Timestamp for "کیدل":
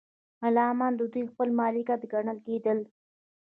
2.45-2.79